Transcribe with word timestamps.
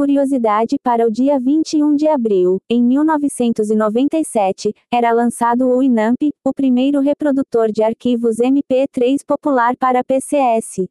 curiosidade 0.00 0.78
para 0.82 1.06
o 1.06 1.10
dia 1.10 1.38
21 1.38 1.94
de 1.94 2.08
abril, 2.08 2.58
em 2.70 2.82
1997, 2.82 4.72
era 4.90 5.12
lançado 5.12 5.68
o 5.68 5.80
Winamp, 5.80 6.16
o 6.42 6.54
primeiro 6.54 7.00
reprodutor 7.00 7.70
de 7.70 7.82
arquivos 7.82 8.36
MP3 8.36 9.18
popular 9.26 9.76
para 9.76 10.02
PCS. 10.02 10.88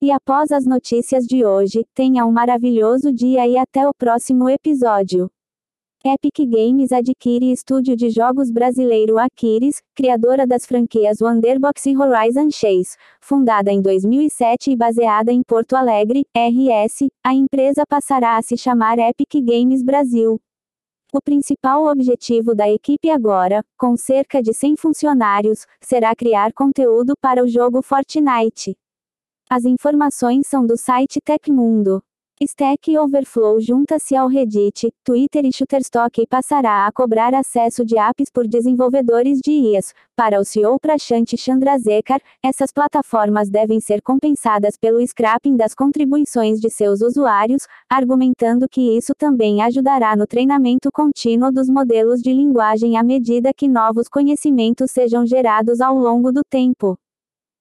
E 0.00 0.12
após 0.12 0.52
as 0.52 0.64
notícias 0.64 1.24
de 1.24 1.44
hoje, 1.44 1.84
tenha 1.92 2.24
um 2.24 2.30
maravilhoso 2.30 3.12
dia 3.12 3.44
e 3.44 3.58
até 3.58 3.88
o 3.88 3.90
próximo 3.92 4.48
episódio. 4.48 5.28
Epic 6.04 6.48
Games 6.48 6.92
adquire 6.92 7.50
estúdio 7.50 7.96
de 7.96 8.08
jogos 8.08 8.52
brasileiro 8.52 9.18
Aquiles, 9.18 9.82
criadora 9.96 10.46
das 10.46 10.64
franquias 10.64 11.20
Wonderbox 11.20 11.86
e 11.86 11.96
Horizon 11.96 12.50
Chase. 12.52 12.96
Fundada 13.20 13.72
em 13.72 13.82
2007 13.82 14.70
e 14.70 14.76
baseada 14.76 15.32
em 15.32 15.42
Porto 15.42 15.74
Alegre, 15.74 16.24
RS, 16.36 17.08
a 17.24 17.34
empresa 17.34 17.82
passará 17.88 18.36
a 18.36 18.42
se 18.42 18.56
chamar 18.56 18.96
Epic 19.00 19.44
Games 19.44 19.82
Brasil. 19.82 20.40
O 21.12 21.20
principal 21.20 21.86
objetivo 21.86 22.54
da 22.54 22.70
equipe 22.70 23.10
agora, 23.10 23.64
com 23.76 23.96
cerca 23.96 24.40
de 24.40 24.54
100 24.54 24.76
funcionários, 24.76 25.66
será 25.80 26.14
criar 26.14 26.52
conteúdo 26.52 27.14
para 27.20 27.42
o 27.42 27.48
jogo 27.48 27.82
Fortnite. 27.82 28.76
As 29.50 29.64
informações 29.64 30.46
são 30.46 30.64
do 30.64 30.76
site 30.76 31.18
Tecmundo. 31.24 32.00
Stack 32.40 32.96
Overflow 32.96 33.60
junta-se 33.60 34.14
ao 34.14 34.28
Reddit, 34.28 34.92
Twitter 35.02 35.44
e 35.44 35.52
Shutterstock 35.52 36.22
e 36.22 36.26
passará 36.26 36.86
a 36.86 36.92
cobrar 36.92 37.34
acesso 37.34 37.84
de 37.84 37.98
apps 37.98 38.30
por 38.32 38.46
desenvolvedores 38.46 39.40
de 39.42 39.50
IAs. 39.50 39.92
Para 40.14 40.38
o 40.38 40.44
CEO 40.44 40.78
Prashant 40.78 41.36
Chandrasekhar, 41.36 42.20
essas 42.40 42.70
plataformas 42.70 43.50
devem 43.50 43.80
ser 43.80 44.00
compensadas 44.00 44.76
pelo 44.76 45.04
scrapping 45.04 45.56
das 45.56 45.74
contribuições 45.74 46.60
de 46.60 46.70
seus 46.70 47.00
usuários, 47.00 47.66
argumentando 47.90 48.68
que 48.68 48.96
isso 48.96 49.14
também 49.18 49.60
ajudará 49.60 50.14
no 50.14 50.24
treinamento 50.24 50.90
contínuo 50.92 51.50
dos 51.50 51.68
modelos 51.68 52.22
de 52.22 52.32
linguagem 52.32 52.96
à 52.96 53.02
medida 53.02 53.52
que 53.52 53.66
novos 53.66 54.06
conhecimentos 54.08 54.92
sejam 54.92 55.26
gerados 55.26 55.80
ao 55.80 55.98
longo 55.98 56.30
do 56.30 56.42
tempo. 56.48 56.96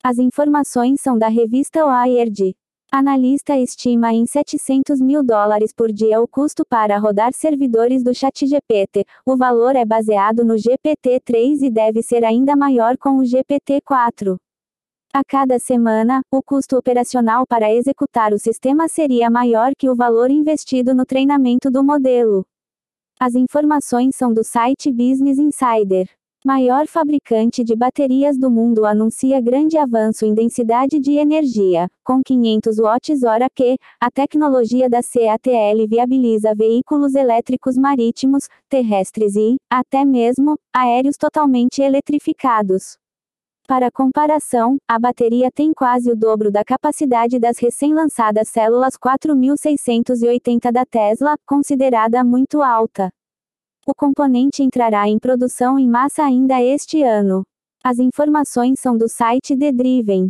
As 0.00 0.16
informações 0.18 1.00
são 1.00 1.18
da 1.18 1.26
revista 1.26 1.84
Wired. 1.84 2.54
Analista 2.92 3.56
estima 3.56 4.12
em 4.12 4.26
700 4.26 5.00
mil 5.00 5.22
dólares 5.22 5.72
por 5.72 5.92
dia 5.92 6.20
o 6.20 6.26
custo 6.26 6.64
para 6.68 6.98
rodar 6.98 7.32
servidores 7.32 8.02
do 8.02 8.12
ChatGPT. 8.12 9.04
O 9.24 9.36
valor 9.36 9.76
é 9.76 9.84
baseado 9.84 10.44
no 10.44 10.54
GPT-3 10.54 11.62
e 11.62 11.70
deve 11.70 12.02
ser 12.02 12.24
ainda 12.24 12.56
maior 12.56 12.98
com 12.98 13.18
o 13.18 13.22
GPT-4. 13.22 14.36
A 15.14 15.22
cada 15.24 15.56
semana, 15.60 16.20
o 16.32 16.42
custo 16.42 16.76
operacional 16.76 17.46
para 17.46 17.72
executar 17.72 18.32
o 18.32 18.40
sistema 18.40 18.88
seria 18.88 19.30
maior 19.30 19.70
que 19.78 19.88
o 19.88 19.94
valor 19.94 20.28
investido 20.28 20.92
no 20.92 21.06
treinamento 21.06 21.70
do 21.70 21.84
modelo. 21.84 22.44
As 23.20 23.36
informações 23.36 24.16
são 24.16 24.34
do 24.34 24.42
site 24.42 24.90
Business 24.90 25.38
Insider. 25.38 26.08
Maior 26.42 26.86
fabricante 26.86 27.62
de 27.62 27.76
baterias 27.76 28.38
do 28.38 28.50
mundo 28.50 28.86
anuncia 28.86 29.38
grande 29.42 29.76
avanço 29.76 30.24
em 30.24 30.32
densidade 30.32 30.98
de 30.98 31.18
energia, 31.18 31.86
com 32.02 32.22
500 32.24 32.78
watts-hora 32.78 33.46
que, 33.54 33.76
a 34.00 34.10
tecnologia 34.10 34.88
da 34.88 35.00
CATL 35.02 35.86
viabiliza 35.86 36.54
veículos 36.54 37.14
elétricos 37.14 37.76
marítimos, 37.76 38.48
terrestres 38.70 39.36
e, 39.36 39.56
até 39.70 40.02
mesmo, 40.02 40.56
aéreos 40.74 41.18
totalmente 41.18 41.82
eletrificados. 41.82 42.96
Para 43.68 43.90
comparação, 43.90 44.78
a 44.88 44.98
bateria 44.98 45.50
tem 45.54 45.74
quase 45.74 46.10
o 46.10 46.16
dobro 46.16 46.50
da 46.50 46.64
capacidade 46.64 47.38
das 47.38 47.58
recém-lançadas 47.58 48.48
células 48.48 48.96
4680 48.96 50.72
da 50.72 50.86
Tesla, 50.86 51.36
considerada 51.46 52.24
muito 52.24 52.62
alta. 52.62 53.12
O 53.86 53.94
componente 53.94 54.62
entrará 54.62 55.08
em 55.08 55.18
produção 55.18 55.78
em 55.78 55.88
massa 55.88 56.22
ainda 56.22 56.60
este 56.60 57.02
ano. 57.02 57.42
As 57.82 57.98
informações 57.98 58.78
são 58.78 58.96
do 58.96 59.08
site 59.08 59.56
The 59.56 59.72
Driven. 59.72 60.28